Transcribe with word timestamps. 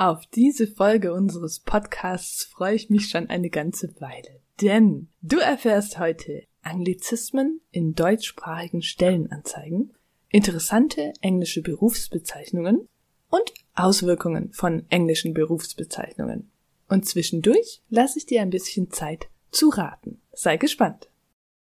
Auf 0.00 0.26
diese 0.26 0.68
Folge 0.68 1.12
unseres 1.12 1.58
Podcasts 1.58 2.44
freue 2.44 2.76
ich 2.76 2.88
mich 2.88 3.08
schon 3.08 3.28
eine 3.30 3.50
ganze 3.50 4.00
Weile. 4.00 4.40
Denn 4.60 5.08
du 5.22 5.38
erfährst 5.38 5.98
heute 5.98 6.44
Anglizismen 6.62 7.60
in 7.72 7.96
deutschsprachigen 7.96 8.80
Stellenanzeigen, 8.80 9.94
interessante 10.28 11.12
englische 11.20 11.62
Berufsbezeichnungen 11.62 12.86
und 13.28 13.52
Auswirkungen 13.74 14.52
von 14.52 14.84
englischen 14.88 15.34
Berufsbezeichnungen. 15.34 16.48
Und 16.88 17.04
zwischendurch 17.04 17.82
lasse 17.90 18.20
ich 18.20 18.26
dir 18.26 18.42
ein 18.42 18.50
bisschen 18.50 18.92
Zeit 18.92 19.28
zu 19.50 19.68
raten. 19.68 20.20
Sei 20.32 20.58
gespannt. 20.58 21.10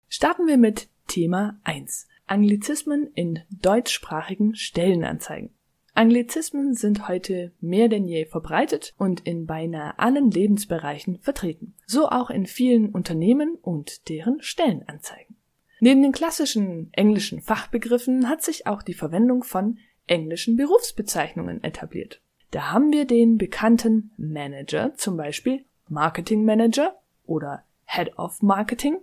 Starten 0.08 0.46
wir 0.46 0.58
mit 0.58 0.88
Thema 1.08 1.58
1. 1.64 2.06
Anglizismen 2.28 3.10
in 3.14 3.40
deutschsprachigen 3.50 4.54
Stellenanzeigen. 4.54 5.50
Anglizismen 5.94 6.74
sind 6.74 7.06
heute 7.06 7.52
mehr 7.60 7.88
denn 7.88 8.06
je 8.06 8.24
verbreitet 8.24 8.94
und 8.96 9.20
in 9.20 9.46
beinahe 9.46 9.98
allen 9.98 10.30
Lebensbereichen 10.30 11.18
vertreten, 11.18 11.74
so 11.86 12.08
auch 12.08 12.30
in 12.30 12.46
vielen 12.46 12.90
Unternehmen 12.90 13.56
und 13.60 14.08
deren 14.08 14.40
Stellenanzeigen. 14.40 15.36
Neben 15.80 16.00
den 16.00 16.12
klassischen 16.12 16.92
englischen 16.92 17.42
Fachbegriffen 17.42 18.28
hat 18.28 18.42
sich 18.42 18.66
auch 18.66 18.82
die 18.82 18.94
Verwendung 18.94 19.42
von 19.42 19.78
englischen 20.06 20.56
Berufsbezeichnungen 20.56 21.62
etabliert. 21.62 22.22
Da 22.52 22.72
haben 22.72 22.92
wir 22.92 23.04
den 23.04 23.36
bekannten 23.36 24.12
Manager, 24.16 24.94
zum 24.94 25.16
Beispiel 25.16 25.64
Marketing 25.88 26.44
Manager 26.44 26.96
oder 27.24 27.64
Head 27.84 28.16
of 28.16 28.42
Marketing 28.42 28.98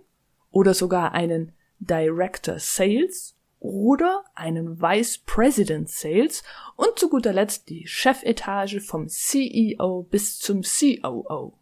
oder 0.50 0.74
sogar 0.74 1.12
einen 1.12 1.52
Director 1.78 2.58
Sales 2.58 3.36
oder 3.60 4.24
einen 4.34 4.80
Vice 4.80 5.18
President 5.18 5.88
Sales 5.88 6.42
und 6.76 6.98
zu 6.98 7.08
guter 7.08 7.32
Letzt 7.32 7.68
die 7.68 7.86
Chefetage 7.86 8.80
vom 8.80 9.08
CEO 9.08 10.06
bis 10.10 10.38
zum 10.38 10.62
COO. 10.62 11.52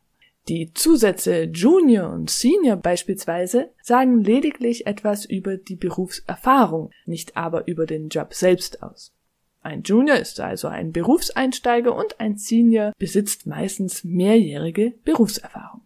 Die 0.49 0.73
Zusätze 0.73 1.43
Junior 1.43 2.11
und 2.11 2.31
Senior 2.31 2.77
beispielsweise 2.77 3.71
sagen 3.83 4.25
lediglich 4.25 4.87
etwas 4.87 5.27
über 5.27 5.59
die 5.59 5.77
Berufserfahrung, 5.77 6.91
nicht 7.05 7.37
aber 7.37 7.69
über 7.69 7.85
den 7.85 8.09
Job 8.09 8.33
selbst 8.33 8.83
aus. 8.83 9.13
Ein 9.61 9.83
Junior 9.83 10.17
ist 10.17 10.41
also 10.41 10.69
ein 10.69 10.93
Berufseinsteiger 10.93 11.95
und 11.95 12.19
ein 12.21 12.39
Senior 12.39 12.93
besitzt 12.97 13.47
meistens 13.47 14.05
mehrjährige 14.05 14.95
Berufserfahrung. 15.05 15.83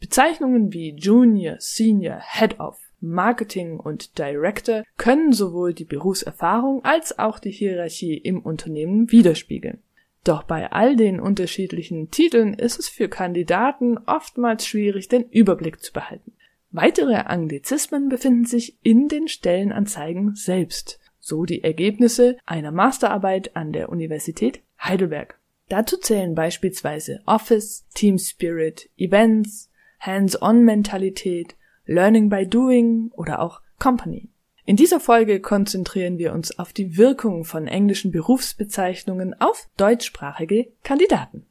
Bezeichnungen 0.00 0.74
wie 0.74 0.94
Junior, 0.94 1.56
Senior, 1.60 2.20
Head 2.20 2.60
of 2.60 2.76
Marketing 3.04 3.78
und 3.78 4.18
Director 4.18 4.82
können 4.96 5.32
sowohl 5.32 5.74
die 5.74 5.84
Berufserfahrung 5.84 6.84
als 6.84 7.18
auch 7.18 7.38
die 7.38 7.50
Hierarchie 7.50 8.16
im 8.16 8.40
Unternehmen 8.40 9.10
widerspiegeln. 9.12 9.78
Doch 10.24 10.42
bei 10.42 10.72
all 10.72 10.96
den 10.96 11.20
unterschiedlichen 11.20 12.10
Titeln 12.10 12.54
ist 12.54 12.78
es 12.78 12.88
für 12.88 13.08
Kandidaten 13.08 13.98
oftmals 13.98 14.66
schwierig, 14.66 15.08
den 15.08 15.28
Überblick 15.28 15.80
zu 15.80 15.92
behalten. 15.92 16.32
Weitere 16.70 17.14
Anglizismen 17.14 18.08
befinden 18.08 18.46
sich 18.46 18.78
in 18.82 19.08
den 19.08 19.28
Stellenanzeigen 19.28 20.34
selbst, 20.34 20.98
so 21.20 21.44
die 21.44 21.62
Ergebnisse 21.62 22.38
einer 22.46 22.72
Masterarbeit 22.72 23.54
an 23.54 23.72
der 23.72 23.90
Universität 23.90 24.60
Heidelberg. 24.82 25.38
Dazu 25.68 25.96
zählen 25.98 26.34
beispielsweise 26.34 27.20
Office, 27.26 27.86
Team 27.94 28.18
Spirit, 28.18 28.90
Events, 28.96 29.70
Hands-on-Mentalität, 30.00 31.54
Learning 31.86 32.28
by 32.28 32.46
Doing 32.46 33.10
oder 33.14 33.40
auch 33.40 33.60
Company. 33.78 34.28
In 34.66 34.76
dieser 34.76 35.00
Folge 35.00 35.40
konzentrieren 35.40 36.18
wir 36.18 36.32
uns 36.32 36.58
auf 36.58 36.72
die 36.72 36.96
Wirkung 36.96 37.44
von 37.44 37.66
englischen 37.66 38.10
Berufsbezeichnungen 38.10 39.34
auf 39.38 39.68
deutschsprachige 39.76 40.72
Kandidaten. 40.82 41.44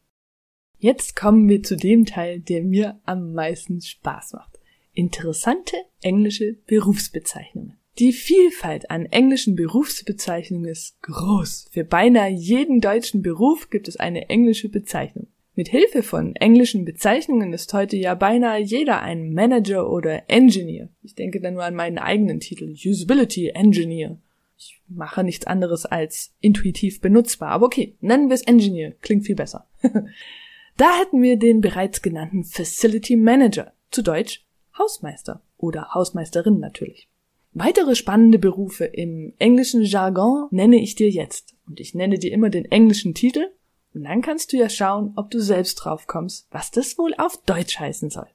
Jetzt 0.80 1.16
kommen 1.16 1.48
wir 1.48 1.62
zu 1.62 1.78
dem 1.78 2.06
Teil, 2.06 2.40
der 2.40 2.64
mir 2.64 3.00
am 3.06 3.34
meisten 3.34 3.80
Spaß 3.80 4.34
macht. 4.34 4.60
Interessante 4.94 5.78
englische 6.02 6.58
Berufsbezeichnungen. 6.66 7.78
Die 8.00 8.12
Vielfalt 8.12 8.90
an 8.90 9.06
englischen 9.06 9.56
Berufsbezeichnungen 9.56 10.70
ist 10.70 11.00
groß. 11.04 11.68
Für 11.72 11.84
beinahe 11.84 12.32
jeden 12.32 12.82
deutschen 12.82 13.22
Beruf 13.22 13.70
gibt 13.70 13.88
es 13.88 13.98
eine 13.98 14.30
englische 14.30 14.70
Bezeichnung. 14.70 15.28
Mit 15.56 15.68
Hilfe 15.68 16.02
von 16.02 16.36
englischen 16.36 16.84
Bezeichnungen 16.84 17.54
ist 17.54 17.72
heute 17.74 17.96
ja 17.96 18.16
beinahe 18.16 18.60
jeder 18.60 19.04
ein 19.04 19.34
Manager 19.34 19.88
oder 19.88 20.28
Engineer. 20.28 20.90
Ich 21.04 21.14
denke 21.14 21.40
da 21.40 21.52
nur 21.52 21.64
an 21.64 21.76
meinen 21.76 22.00
eigenen 22.00 22.40
Titel, 22.40 22.74
Usability 22.74 23.50
Engineer. 23.50 24.18
Ich 24.58 24.82
mache 24.88 25.24
nichts 25.24 25.46
anderes 25.46 25.86
als 25.86 26.34
intuitiv 26.40 27.02
benutzbar, 27.02 27.50
aber 27.50 27.68
okay, 27.68 27.96
nennen 28.02 28.30
wir 28.30 28.34
es 28.34 28.42
Engineer, 28.42 28.94
klingt 29.02 29.28
viel 29.28 29.36
besser. 29.36 29.68
da 30.78 31.00
hätten 31.00 31.22
wir 31.22 31.38
den 31.38 31.62
bereits 31.62 32.02
genannten 32.02 32.44
Facility 32.46 33.16
Manager, 33.16 33.74
zu 33.92 34.02
Deutsch 34.02 34.44
Hausmeister 34.76 35.44
oder 35.58 35.94
Hausmeisterin 35.94 36.60
natürlich. 36.60 37.10
Weitere 37.52 37.94
spannende 37.94 38.40
Berufe 38.40 38.86
im 38.86 39.34
englischen 39.38 39.84
Jargon 39.84 40.48
nenne 40.50 40.82
ich 40.82 40.96
dir 40.96 41.12
jetzt 41.12 41.54
und 41.68 41.80
ich 41.80 41.94
nenne 41.94 42.18
dir 42.18 42.32
immer 42.32 42.50
den 42.50 42.66
englischen 42.66 43.14
Titel 43.14 43.52
und 43.94 44.04
dann 44.04 44.22
kannst 44.22 44.52
du 44.52 44.58
ja 44.58 44.70
schauen, 44.70 45.14
ob 45.16 45.30
du 45.30 45.40
selbst 45.40 45.76
drauf 45.76 46.08
kommst, 46.08 46.48
was 46.52 46.72
das 46.72 46.98
wohl 46.98 47.14
auf 47.16 47.38
Deutsch 47.46 47.80
heißen 47.80 48.10
soll. 48.10 48.28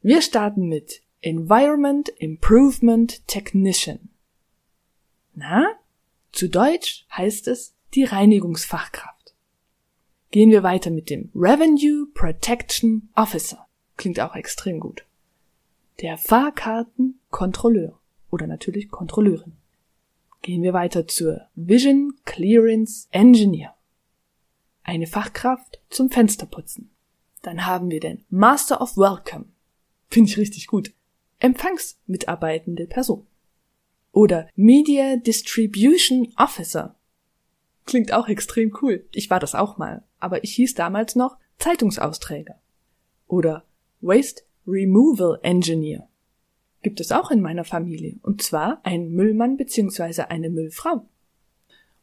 Wir 0.00 0.22
starten 0.22 0.68
mit 0.68 1.02
Environment 1.20 2.08
Improvement 2.18 3.26
Technician. 3.26 4.08
Na? 5.34 5.66
Zu 6.32 6.48
Deutsch 6.48 7.06
heißt 7.12 7.48
es 7.48 7.74
die 7.94 8.04
Reinigungsfachkraft. 8.04 9.34
Gehen 10.30 10.50
wir 10.50 10.62
weiter 10.62 10.90
mit 10.90 11.10
dem 11.10 11.30
Revenue 11.34 12.06
Protection 12.12 13.08
Officer. 13.14 13.66
Klingt 13.96 14.18
auch 14.20 14.34
extrem 14.34 14.80
gut. 14.80 15.04
Der 16.00 16.18
Fahrkartenkontrolleur 16.18 17.98
oder 18.30 18.46
natürlich 18.46 18.90
Kontrolleurin. 18.90 19.52
Gehen 20.42 20.62
wir 20.62 20.72
weiter 20.72 21.06
zur 21.06 21.42
Vision 21.54 22.14
Clearance 22.24 23.06
Engineer 23.12 23.73
eine 24.84 25.06
Fachkraft 25.06 25.80
zum 25.90 26.10
Fensterputzen. 26.10 26.90
Dann 27.42 27.66
haben 27.66 27.90
wir 27.90 28.00
den 28.00 28.24
Master 28.30 28.80
of 28.80 28.96
Welcome. 28.96 29.46
Finde 30.10 30.30
ich 30.30 30.38
richtig 30.38 30.66
gut. 30.66 30.92
Empfangsmitarbeitende 31.40 32.86
Person. 32.86 33.26
Oder 34.12 34.48
Media 34.54 35.16
Distribution 35.16 36.32
Officer. 36.36 36.94
Klingt 37.84 38.12
auch 38.12 38.28
extrem 38.28 38.76
cool. 38.80 39.04
Ich 39.12 39.28
war 39.28 39.40
das 39.40 39.54
auch 39.54 39.76
mal, 39.76 40.04
aber 40.20 40.44
ich 40.44 40.54
hieß 40.54 40.74
damals 40.74 41.16
noch 41.16 41.36
Zeitungsausträger. 41.58 42.60
Oder 43.26 43.64
Waste 44.00 44.42
Removal 44.66 45.38
Engineer. 45.42 46.08
Gibt 46.82 47.00
es 47.00 47.12
auch 47.12 47.30
in 47.30 47.40
meiner 47.40 47.64
Familie, 47.64 48.16
und 48.22 48.42
zwar 48.42 48.80
ein 48.84 49.10
Müllmann 49.10 49.56
bzw. 49.56 50.22
eine 50.22 50.50
Müllfrau. 50.50 51.06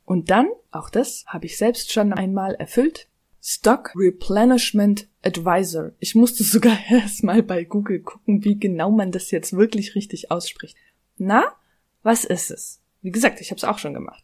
Und 0.05 0.29
dann, 0.29 0.49
auch 0.71 0.89
das 0.89 1.23
habe 1.27 1.45
ich 1.45 1.57
selbst 1.57 1.91
schon 1.91 2.13
einmal 2.13 2.55
erfüllt, 2.55 3.07
Stock 3.41 3.91
Replenishment 3.95 5.07
Advisor. 5.23 5.91
Ich 5.99 6.15
musste 6.15 6.43
sogar 6.45 6.77
erstmal 6.89 7.43
bei 7.43 7.63
Google 7.63 8.01
gucken, 8.01 8.43
wie 8.43 8.59
genau 8.59 8.91
man 8.91 9.11
das 9.11 9.31
jetzt 9.31 9.53
wirklich 9.53 9.95
richtig 9.95 10.31
ausspricht. 10.31 10.77
Na, 11.17 11.43
was 12.03 12.25
ist 12.25 12.51
es? 12.51 12.81
Wie 13.01 13.11
gesagt, 13.11 13.41
ich 13.41 13.51
habe 13.51 13.57
es 13.57 13.63
auch 13.63 13.79
schon 13.79 13.93
gemacht. 13.93 14.23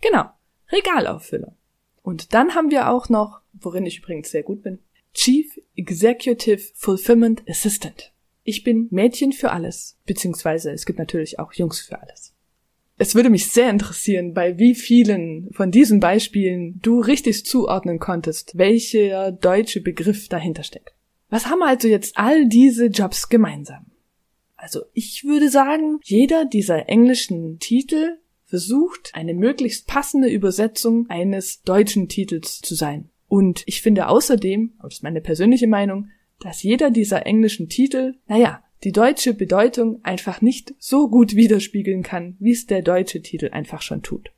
Genau, 0.00 0.30
Regalauffüller. 0.70 1.56
Und 2.02 2.34
dann 2.34 2.54
haben 2.54 2.70
wir 2.70 2.90
auch 2.90 3.08
noch, 3.08 3.40
worin 3.52 3.86
ich 3.86 3.98
übrigens 3.98 4.30
sehr 4.30 4.42
gut 4.42 4.62
bin, 4.62 4.78
Chief 5.14 5.58
Executive 5.74 6.62
Fulfillment 6.74 7.42
Assistant. 7.48 8.12
Ich 8.44 8.64
bin 8.64 8.88
Mädchen 8.90 9.32
für 9.32 9.50
alles, 9.50 9.98
beziehungsweise 10.06 10.70
es 10.70 10.86
gibt 10.86 10.98
natürlich 10.98 11.38
auch 11.38 11.52
Jungs 11.52 11.80
für 11.80 12.00
alles. 12.00 12.34
Es 13.00 13.14
würde 13.14 13.30
mich 13.30 13.46
sehr 13.46 13.70
interessieren, 13.70 14.34
bei 14.34 14.58
wie 14.58 14.74
vielen 14.74 15.48
von 15.52 15.70
diesen 15.70 16.00
Beispielen 16.00 16.80
du 16.82 17.00
richtig 17.00 17.46
zuordnen 17.46 18.00
konntest, 18.00 18.58
welcher 18.58 19.30
deutsche 19.30 19.80
Begriff 19.80 20.28
dahinter 20.28 20.64
steckt. 20.64 20.94
Was 21.30 21.46
haben 21.46 21.62
also 21.62 21.86
jetzt 21.86 22.18
all 22.18 22.48
diese 22.48 22.86
Jobs 22.86 23.28
gemeinsam? 23.28 23.86
Also 24.56 24.80
ich 24.92 25.22
würde 25.24 25.48
sagen, 25.48 26.00
jeder 26.02 26.44
dieser 26.44 26.88
englischen 26.88 27.60
Titel 27.60 28.18
versucht, 28.44 29.12
eine 29.12 29.34
möglichst 29.34 29.86
passende 29.86 30.28
Übersetzung 30.28 31.06
eines 31.08 31.62
deutschen 31.62 32.08
Titels 32.08 32.60
zu 32.60 32.74
sein. 32.74 33.10
Und 33.28 33.62
ich 33.66 33.82
finde 33.82 34.08
außerdem, 34.08 34.72
das 34.82 34.94
ist 34.94 35.02
meine 35.04 35.20
persönliche 35.20 35.68
Meinung, 35.68 36.08
dass 36.40 36.62
jeder 36.64 36.90
dieser 36.90 37.26
englischen 37.26 37.68
Titel, 37.68 38.14
naja, 38.26 38.64
die 38.84 38.92
deutsche 38.92 39.34
Bedeutung 39.34 40.00
einfach 40.04 40.40
nicht 40.40 40.74
so 40.78 41.08
gut 41.08 41.34
widerspiegeln 41.34 42.02
kann, 42.02 42.36
wie 42.38 42.52
es 42.52 42.66
der 42.66 42.82
deutsche 42.82 43.22
Titel 43.22 43.50
einfach 43.52 43.82
schon 43.82 44.02
tut. 44.02 44.30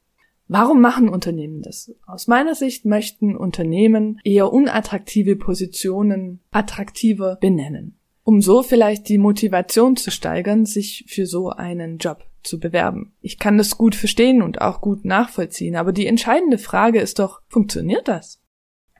Warum 0.52 0.80
machen 0.80 1.08
Unternehmen 1.08 1.62
das? 1.62 1.94
Aus 2.06 2.26
meiner 2.26 2.56
Sicht 2.56 2.84
möchten 2.84 3.36
Unternehmen 3.36 4.18
eher 4.24 4.52
unattraktive 4.52 5.36
Positionen 5.36 6.40
attraktiver 6.50 7.36
benennen, 7.36 7.94
um 8.24 8.42
so 8.42 8.64
vielleicht 8.64 9.08
die 9.08 9.18
Motivation 9.18 9.96
zu 9.96 10.10
steigern, 10.10 10.66
sich 10.66 11.04
für 11.06 11.26
so 11.26 11.50
einen 11.50 11.98
Job 11.98 12.24
zu 12.42 12.58
bewerben. 12.58 13.12
Ich 13.20 13.38
kann 13.38 13.58
das 13.58 13.78
gut 13.78 13.94
verstehen 13.94 14.42
und 14.42 14.60
auch 14.60 14.80
gut 14.80 15.04
nachvollziehen, 15.04 15.76
aber 15.76 15.92
die 15.92 16.08
entscheidende 16.08 16.58
Frage 16.58 17.00
ist 17.00 17.20
doch, 17.20 17.42
funktioniert 17.46 18.08
das? 18.08 18.40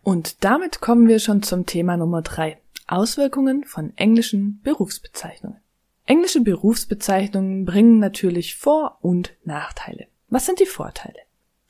Und 0.05 0.45
damit 0.45 0.81
kommen 0.81 1.09
wir 1.09 1.19
schon 1.19 1.43
zum 1.43 1.67
Thema 1.67 1.97
Nummer 1.97 2.23
drei. 2.23 2.60
Auswirkungen 2.91 3.65
von 3.65 3.93
englischen 3.97 4.61
Berufsbezeichnungen. 4.63 5.61
Englische 6.07 6.41
Berufsbezeichnungen 6.41 7.65
bringen 7.65 7.99
natürlich 7.99 8.57
Vor- 8.57 8.99
und 9.01 9.37
Nachteile. 9.45 10.07
Was 10.29 10.47
sind 10.47 10.61
die 10.61 10.67
Vorteile? 10.67 11.19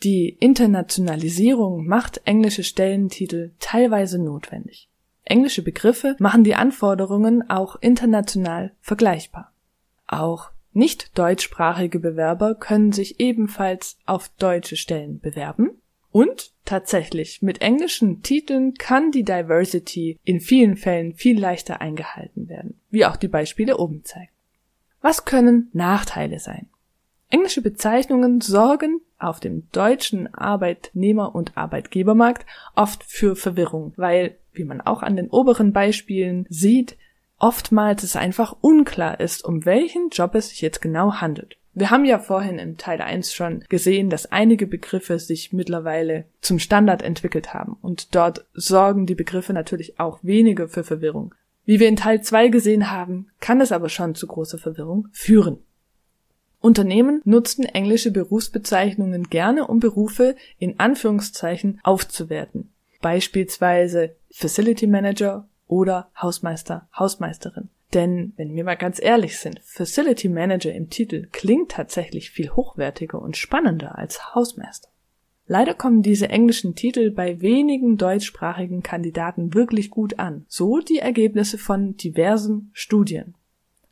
Die 0.02 0.30
Internationalisierung 0.30 1.86
macht 1.86 2.22
englische 2.24 2.64
Stellentitel 2.64 3.50
teilweise 3.58 4.18
notwendig. 4.18 4.88
Englische 5.24 5.62
Begriffe 5.62 6.16
machen 6.18 6.42
die 6.42 6.54
Anforderungen 6.54 7.48
auch 7.50 7.76
international 7.76 8.72
vergleichbar. 8.80 9.52
Auch 10.06 10.50
nicht 10.72 11.18
deutschsprachige 11.18 12.00
Bewerber 12.00 12.54
können 12.54 12.92
sich 12.92 13.20
ebenfalls 13.20 13.98
auf 14.06 14.30
deutsche 14.38 14.76
Stellen 14.76 15.20
bewerben. 15.20 15.79
Und 16.12 16.52
tatsächlich, 16.64 17.40
mit 17.40 17.62
englischen 17.62 18.22
Titeln 18.22 18.74
kann 18.74 19.12
die 19.12 19.22
Diversity 19.22 20.18
in 20.24 20.40
vielen 20.40 20.76
Fällen 20.76 21.14
viel 21.14 21.38
leichter 21.38 21.80
eingehalten 21.80 22.48
werden, 22.48 22.80
wie 22.90 23.04
auch 23.04 23.16
die 23.16 23.28
Beispiele 23.28 23.76
oben 23.76 24.04
zeigen. 24.04 24.30
Was 25.00 25.24
können 25.24 25.70
Nachteile 25.72 26.40
sein? 26.40 26.68
Englische 27.30 27.62
Bezeichnungen 27.62 28.40
sorgen 28.40 29.00
auf 29.18 29.38
dem 29.38 29.70
deutschen 29.70 30.34
Arbeitnehmer- 30.34 31.34
und 31.34 31.56
Arbeitgebermarkt 31.56 32.44
oft 32.74 33.04
für 33.04 33.36
Verwirrung, 33.36 33.92
weil, 33.96 34.36
wie 34.52 34.64
man 34.64 34.80
auch 34.80 35.02
an 35.02 35.14
den 35.14 35.30
oberen 35.30 35.72
Beispielen 35.72 36.46
sieht, 36.48 36.96
oftmals 37.38 38.02
es 38.02 38.16
einfach 38.16 38.56
unklar 38.60 39.20
ist, 39.20 39.44
um 39.44 39.64
welchen 39.64 40.10
Job 40.10 40.34
es 40.34 40.48
sich 40.48 40.60
jetzt 40.60 40.82
genau 40.82 41.14
handelt. 41.14 41.56
Wir 41.72 41.90
haben 41.90 42.04
ja 42.04 42.18
vorhin 42.18 42.58
in 42.58 42.78
Teil 42.78 43.00
1 43.00 43.32
schon 43.32 43.64
gesehen, 43.68 44.10
dass 44.10 44.26
einige 44.26 44.66
Begriffe 44.66 45.18
sich 45.18 45.52
mittlerweile 45.52 46.24
zum 46.40 46.58
Standard 46.58 47.02
entwickelt 47.02 47.54
haben 47.54 47.76
und 47.80 48.14
dort 48.14 48.44
sorgen 48.54 49.06
die 49.06 49.14
Begriffe 49.14 49.52
natürlich 49.52 50.00
auch 50.00 50.18
weniger 50.22 50.68
für 50.68 50.82
Verwirrung. 50.82 51.34
Wie 51.64 51.78
wir 51.78 51.88
in 51.88 51.96
Teil 51.96 52.22
2 52.22 52.48
gesehen 52.48 52.90
haben, 52.90 53.28
kann 53.38 53.60
es 53.60 53.70
aber 53.70 53.88
schon 53.88 54.16
zu 54.16 54.26
großer 54.26 54.58
Verwirrung 54.58 55.08
führen. 55.12 55.58
Unternehmen 56.60 57.22
nutzten 57.24 57.64
englische 57.64 58.10
Berufsbezeichnungen 58.10 59.30
gerne, 59.30 59.66
um 59.66 59.78
Berufe 59.80 60.36
in 60.58 60.78
Anführungszeichen 60.78 61.80
aufzuwerten. 61.82 62.72
Beispielsweise 63.00 64.16
Facility 64.30 64.86
Manager 64.86 65.48
oder 65.66 66.10
Hausmeister, 66.20 66.88
Hausmeisterin. 66.98 67.70
Denn, 67.94 68.32
wenn 68.36 68.54
wir 68.54 68.64
mal 68.64 68.76
ganz 68.76 69.02
ehrlich 69.02 69.38
sind, 69.38 69.60
Facility 69.64 70.28
Manager 70.28 70.72
im 70.72 70.90
Titel 70.90 71.28
klingt 71.32 71.72
tatsächlich 71.72 72.30
viel 72.30 72.50
hochwertiger 72.50 73.20
und 73.20 73.36
spannender 73.36 73.98
als 73.98 74.34
Hausmeister. 74.34 74.88
Leider 75.46 75.74
kommen 75.74 76.02
diese 76.02 76.28
englischen 76.28 76.76
Titel 76.76 77.10
bei 77.10 77.40
wenigen 77.40 77.96
deutschsprachigen 77.96 78.84
Kandidaten 78.84 79.52
wirklich 79.52 79.90
gut 79.90 80.20
an. 80.20 80.44
So 80.46 80.78
die 80.78 81.00
Ergebnisse 81.00 81.58
von 81.58 81.96
diversen 81.96 82.70
Studien. 82.72 83.34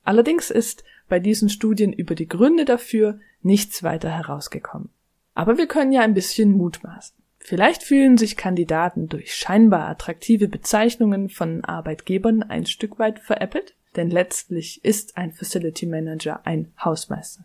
Allerdings 0.05 0.51
ist 0.51 0.85
bei 1.09 1.19
diesen 1.19 1.49
Studien 1.49 1.93
über 1.93 2.15
die 2.15 2.29
Gründe 2.29 2.65
dafür 2.65 3.19
nichts 3.43 3.83
weiter 3.83 4.11
herausgekommen. 4.11 4.91
Aber 5.35 5.59
wir 5.59 5.67
können 5.67 5.91
ja 5.91 6.03
ein 6.03 6.15
bisschen 6.15 6.53
mutmaßen. 6.53 7.17
Vielleicht 7.41 7.83
fühlen 7.83 8.19
sich 8.19 8.37
Kandidaten 8.37 9.09
durch 9.09 9.35
scheinbar 9.35 9.89
attraktive 9.89 10.47
Bezeichnungen 10.47 11.29
von 11.29 11.65
Arbeitgebern 11.65 12.45
ein 12.45 12.67
Stück 12.67 12.99
weit 13.01 13.19
veräppelt, 13.19 13.75
denn 13.99 14.11
letztlich 14.11 14.85
ist 14.85 15.19
ein 15.19 15.33
Facility 15.33 15.85
Manager 15.85 16.47
ein 16.47 16.73
Hausmeister. 16.83 17.45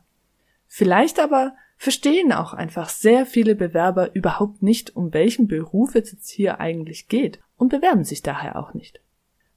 Vielleicht 0.68 1.20
aber 1.20 1.56
verstehen 1.78 2.32
auch 2.32 2.54
einfach 2.54 2.90
sehr 2.90 3.26
viele 3.26 3.56
Bewerber 3.56 4.16
überhaupt 4.16 4.64
nicht, 4.64 4.96
um 4.96 5.14
welchen 5.14 5.48
Beruf 5.48 5.96
es 5.96 6.12
jetzt 6.12 6.30
hier 6.30 6.60
eigentlich 6.60 7.10
geht 7.10 7.40
und 7.58 7.70
bewerben 7.70 8.06
sich 8.06 8.22
daher 8.22 8.58
auch 8.58 8.74
nicht. 8.74 9.02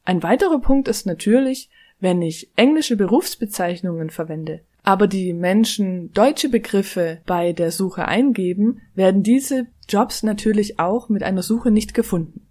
Ein 0.04 0.22
weiterer 0.22 0.60
Punkt 0.60 0.88
ist 0.88 1.06
natürlich, 1.06 1.70
wenn 2.00 2.22
ich 2.22 2.50
englische 2.56 2.96
Berufsbezeichnungen 2.96 4.10
verwende, 4.10 4.60
aber 4.82 5.06
die 5.06 5.32
Menschen 5.32 6.12
deutsche 6.12 6.48
Begriffe 6.48 7.20
bei 7.26 7.52
der 7.52 7.70
Suche 7.72 8.06
eingeben, 8.06 8.80
werden 8.94 9.22
diese 9.22 9.66
Jobs 9.88 10.22
natürlich 10.22 10.78
auch 10.78 11.08
mit 11.08 11.22
einer 11.22 11.42
Suche 11.42 11.70
nicht 11.70 11.92
gefunden. 11.92 12.45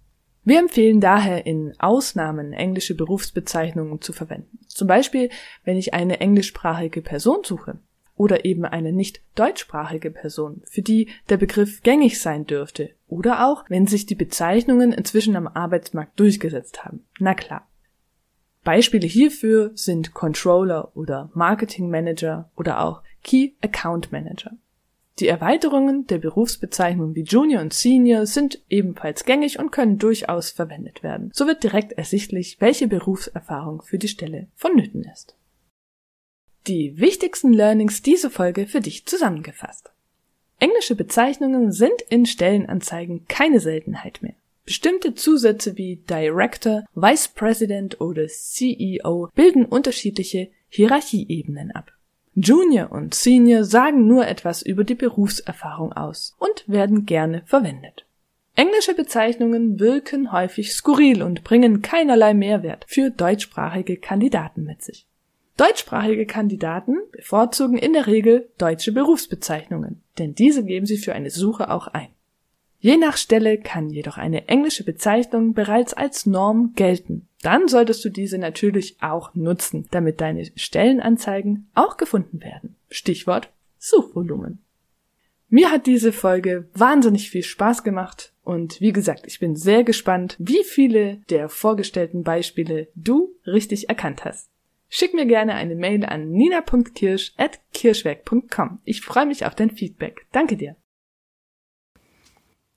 Wir 0.46 0.60
empfehlen 0.60 1.00
daher 1.00 1.44
in 1.44 1.74
Ausnahmen 1.80 2.52
englische 2.52 2.94
Berufsbezeichnungen 2.94 4.00
zu 4.00 4.12
verwenden. 4.12 4.60
Zum 4.68 4.86
Beispiel, 4.86 5.28
wenn 5.64 5.76
ich 5.76 5.92
eine 5.92 6.20
englischsprachige 6.20 7.02
Person 7.02 7.38
suche 7.42 7.80
oder 8.14 8.44
eben 8.44 8.64
eine 8.64 8.92
nicht 8.92 9.22
deutschsprachige 9.34 10.12
Person, 10.12 10.62
für 10.64 10.82
die 10.82 11.08
der 11.28 11.36
Begriff 11.36 11.82
gängig 11.82 12.20
sein 12.20 12.46
dürfte, 12.46 12.90
oder 13.08 13.44
auch, 13.44 13.64
wenn 13.68 13.88
sich 13.88 14.06
die 14.06 14.14
Bezeichnungen 14.14 14.92
inzwischen 14.92 15.34
am 15.34 15.48
Arbeitsmarkt 15.48 16.18
durchgesetzt 16.20 16.84
haben. 16.84 17.04
Na 17.18 17.34
klar. 17.34 17.68
Beispiele 18.62 19.08
hierfür 19.08 19.72
sind 19.74 20.14
Controller 20.14 20.96
oder 20.96 21.28
Marketing 21.34 21.90
Manager 21.90 22.52
oder 22.56 22.84
auch 22.84 23.02
Key 23.24 23.54
Account 23.62 24.12
Manager. 24.12 24.52
Die 25.18 25.28
Erweiterungen 25.28 26.06
der 26.06 26.18
Berufsbezeichnungen 26.18 27.14
wie 27.14 27.22
Junior 27.22 27.62
und 27.62 27.72
Senior 27.72 28.26
sind 28.26 28.62
ebenfalls 28.68 29.24
gängig 29.24 29.58
und 29.58 29.72
können 29.72 29.96
durchaus 29.98 30.50
verwendet 30.50 31.02
werden. 31.02 31.30
So 31.32 31.46
wird 31.46 31.62
direkt 31.62 31.92
ersichtlich, 31.92 32.60
welche 32.60 32.86
Berufserfahrung 32.86 33.80
für 33.80 33.96
die 33.96 34.08
Stelle 34.08 34.48
vonnöten 34.54 35.04
ist. 35.10 35.34
Die 36.66 36.98
wichtigsten 36.98 37.52
Learnings 37.52 38.02
dieser 38.02 38.30
Folge 38.30 38.66
für 38.66 38.80
dich 38.80 39.06
zusammengefasst. 39.06 39.90
Englische 40.58 40.96
Bezeichnungen 40.96 41.72
sind 41.72 42.02
in 42.10 42.26
Stellenanzeigen 42.26 43.26
keine 43.26 43.60
Seltenheit 43.60 44.22
mehr. 44.22 44.34
Bestimmte 44.66 45.14
Zusätze 45.14 45.78
wie 45.78 45.96
Director, 45.96 46.84
Vice 46.94 47.28
President 47.28 48.00
oder 48.00 48.26
CEO 48.26 49.30
bilden 49.34 49.64
unterschiedliche 49.64 50.50
Hierarchieebenen 50.68 51.70
ab. 51.70 51.95
Junior 52.38 52.92
und 52.92 53.14
Senior 53.14 53.64
sagen 53.64 54.06
nur 54.06 54.26
etwas 54.26 54.60
über 54.60 54.84
die 54.84 54.94
Berufserfahrung 54.94 55.94
aus 55.94 56.36
und 56.38 56.64
werden 56.66 57.06
gerne 57.06 57.42
verwendet. 57.46 58.04
Englische 58.54 58.94
Bezeichnungen 58.94 59.80
wirken 59.80 60.32
häufig 60.32 60.74
skurril 60.74 61.22
und 61.22 61.44
bringen 61.44 61.80
keinerlei 61.80 62.34
Mehrwert 62.34 62.84
für 62.88 63.08
deutschsprachige 63.10 63.96
Kandidaten 63.96 64.64
mit 64.64 64.82
sich. 64.82 65.06
Deutschsprachige 65.56 66.26
Kandidaten 66.26 66.98
bevorzugen 67.10 67.78
in 67.78 67.94
der 67.94 68.06
Regel 68.06 68.50
deutsche 68.58 68.92
Berufsbezeichnungen, 68.92 70.02
denn 70.18 70.34
diese 70.34 70.62
geben 70.62 70.84
sie 70.84 70.98
für 70.98 71.14
eine 71.14 71.30
Suche 71.30 71.70
auch 71.70 71.86
ein. 71.86 72.08
Je 72.80 72.98
nach 72.98 73.16
Stelle 73.16 73.56
kann 73.56 73.88
jedoch 73.88 74.18
eine 74.18 74.48
englische 74.48 74.84
Bezeichnung 74.84 75.54
bereits 75.54 75.94
als 75.94 76.26
Norm 76.26 76.74
gelten. 76.76 77.28
Dann 77.46 77.68
solltest 77.68 78.04
du 78.04 78.08
diese 78.08 78.38
natürlich 78.38 78.96
auch 79.00 79.36
nutzen, 79.36 79.86
damit 79.92 80.20
deine 80.20 80.50
Stellenanzeigen 80.56 81.70
auch 81.74 81.96
gefunden 81.96 82.42
werden. 82.42 82.74
Stichwort 82.90 83.52
Suchvolumen. 83.78 84.64
Mir 85.48 85.70
hat 85.70 85.86
diese 85.86 86.12
Folge 86.12 86.68
wahnsinnig 86.74 87.30
viel 87.30 87.44
Spaß 87.44 87.84
gemacht 87.84 88.32
und 88.42 88.80
wie 88.80 88.92
gesagt, 88.92 89.28
ich 89.28 89.38
bin 89.38 89.54
sehr 89.54 89.84
gespannt, 89.84 90.34
wie 90.40 90.64
viele 90.64 91.18
der 91.30 91.48
vorgestellten 91.48 92.24
Beispiele 92.24 92.88
du 92.96 93.32
richtig 93.46 93.88
erkannt 93.88 94.24
hast. 94.24 94.50
Schick 94.88 95.14
mir 95.14 95.26
gerne 95.26 95.54
eine 95.54 95.76
Mail 95.76 96.04
an 96.04 96.32
nina.kirsch.kirschwerk.com. 96.32 98.80
Ich 98.82 99.02
freue 99.02 99.26
mich 99.26 99.46
auf 99.46 99.54
dein 99.54 99.70
Feedback. 99.70 100.26
Danke 100.32 100.56
dir. 100.56 100.74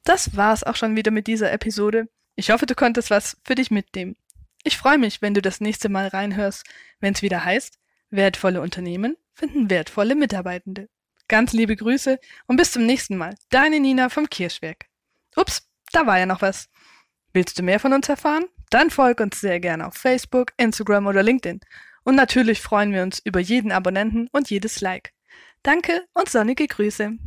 Das 0.04 0.38
war's 0.38 0.64
auch 0.64 0.76
schon 0.76 0.96
wieder 0.96 1.10
mit 1.10 1.26
dieser 1.26 1.52
Episode. 1.52 2.08
Ich 2.36 2.52
hoffe, 2.52 2.68
du 2.68 2.76
konntest 2.76 3.10
was 3.10 3.36
für 3.44 3.56
dich 3.56 3.72
mitnehmen. 3.72 4.16
Ich 4.63 4.78
freue 4.78 4.98
mich, 4.98 5.22
wenn 5.22 5.34
du 5.34 5.42
das 5.42 5.62
nächste 5.62 5.89
Mal 5.89 6.08
reinhörst, 6.08 6.66
wenn 7.00 7.13
es 7.13 7.22
wieder 7.22 7.46
heißt, 7.46 7.80
wertvolle 8.10 8.62
Unternehmen 8.62 9.16
finden 9.39 9.70
wertvolle 9.70 10.16
Mitarbeitende. 10.16 10.89
Ganz 11.28 11.54
liebe 11.54 11.75
Grüße 11.75 12.20
und 12.48 12.58
bis 12.58 12.72
zum 12.72 12.86
nächsten 12.86 13.18
Mal. 13.18 13.36
Deine 13.50 13.80
Nina 13.80 14.10
vom 14.10 14.30
Kirschwerk. 14.30 14.86
Ups, 15.36 15.70
da 15.92 16.06
war 16.06 16.20
ja 16.20 16.25
noch 16.25 16.42
was. 16.42 16.70
Willst 17.34 17.58
du 17.58 17.63
mehr 17.63 17.80
von 17.80 17.94
uns 17.94 18.10
erfahren? 18.10 18.46
Dann 18.70 18.89
folg 18.89 19.20
uns 19.20 19.39
sehr 19.39 19.60
gerne 19.60 19.88
auf 19.88 19.96
Facebook, 19.96 20.54
Instagram 20.58 21.08
oder 21.08 21.24
LinkedIn. 21.24 21.62
Und 22.04 22.16
natürlich 22.16 22.62
freuen 22.62 22.92
wir 22.92 23.04
uns 23.04 23.20
über 23.20 23.39
jeden 23.39 23.72
Abonnenten 23.72 24.28
und 24.32 24.50
jedes 24.50 24.82
Like. 24.82 25.13
Danke 25.63 26.06
und 26.13 26.30
sonnige 26.30 26.68
Grüße. 26.68 27.18